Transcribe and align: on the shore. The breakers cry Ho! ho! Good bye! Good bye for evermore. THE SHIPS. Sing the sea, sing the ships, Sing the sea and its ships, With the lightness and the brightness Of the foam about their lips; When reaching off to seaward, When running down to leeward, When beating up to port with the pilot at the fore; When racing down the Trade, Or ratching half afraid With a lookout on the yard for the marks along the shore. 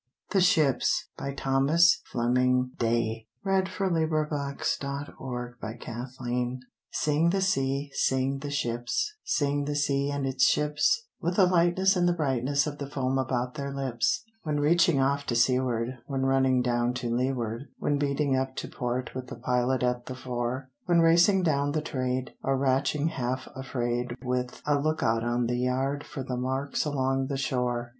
on 0.33 0.39
the 0.39 0.41
shore. 0.41 0.63
The 0.63 0.71
breakers 1.15 2.01
cry 2.09 2.25
Ho! 2.25 2.25
ho! 2.25 2.69
Good 2.79 2.79
bye! 2.79 3.27
Good 3.43 3.65
bye 3.69 3.69
for 3.69 3.95
evermore. 3.95 4.27
THE 4.31 5.77
SHIPS. 5.79 6.65
Sing 6.89 7.29
the 7.29 7.39
sea, 7.39 7.91
sing 7.93 8.39
the 8.39 8.49
ships, 8.49 9.13
Sing 9.23 9.65
the 9.65 9.75
sea 9.75 10.09
and 10.09 10.25
its 10.25 10.43
ships, 10.45 11.05
With 11.21 11.35
the 11.35 11.45
lightness 11.45 11.95
and 11.95 12.09
the 12.09 12.13
brightness 12.13 12.65
Of 12.65 12.79
the 12.79 12.89
foam 12.89 13.19
about 13.19 13.53
their 13.53 13.71
lips; 13.71 14.23
When 14.41 14.59
reaching 14.59 14.99
off 14.99 15.27
to 15.27 15.35
seaward, 15.35 15.99
When 16.07 16.21
running 16.25 16.63
down 16.63 16.95
to 16.95 17.15
leeward, 17.15 17.67
When 17.77 17.99
beating 17.99 18.35
up 18.35 18.55
to 18.55 18.67
port 18.67 19.13
with 19.13 19.27
the 19.27 19.35
pilot 19.35 19.83
at 19.83 20.07
the 20.07 20.15
fore; 20.15 20.71
When 20.87 21.01
racing 21.01 21.43
down 21.43 21.73
the 21.73 21.81
Trade, 21.83 22.33
Or 22.41 22.57
ratching 22.57 23.09
half 23.09 23.47
afraid 23.55 24.17
With 24.23 24.63
a 24.65 24.79
lookout 24.79 25.23
on 25.23 25.45
the 25.45 25.59
yard 25.59 26.03
for 26.03 26.23
the 26.23 26.37
marks 26.37 26.85
along 26.85 27.27
the 27.27 27.37
shore. 27.37 27.89